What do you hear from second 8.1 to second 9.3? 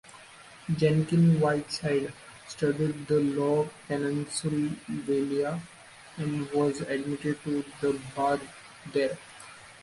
bar there.